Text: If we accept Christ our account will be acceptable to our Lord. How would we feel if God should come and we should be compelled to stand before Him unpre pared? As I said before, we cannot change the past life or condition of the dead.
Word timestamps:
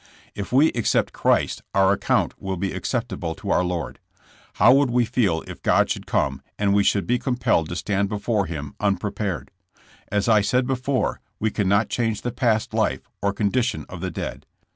If 0.33 0.51
we 0.51 0.69
accept 0.71 1.13
Christ 1.13 1.61
our 1.75 1.91
account 1.91 2.33
will 2.41 2.57
be 2.57 2.71
acceptable 2.73 3.35
to 3.35 3.51
our 3.51 3.63
Lord. 3.63 3.99
How 4.53 4.73
would 4.73 4.89
we 4.89 5.05
feel 5.05 5.43
if 5.45 5.61
God 5.61 5.91
should 5.91 6.07
come 6.07 6.41
and 6.57 6.73
we 6.73 6.83
should 6.83 7.05
be 7.05 7.19
compelled 7.19 7.69
to 7.69 7.75
stand 7.75 8.09
before 8.09 8.47
Him 8.47 8.73
unpre 8.79 9.13
pared? 9.13 9.51
As 10.11 10.27
I 10.27 10.41
said 10.41 10.65
before, 10.65 11.21
we 11.39 11.51
cannot 11.51 11.89
change 11.89 12.23
the 12.23 12.31
past 12.31 12.73
life 12.73 13.07
or 13.21 13.31
condition 13.31 13.85
of 13.89 14.01
the 14.01 14.09
dead. 14.09 14.47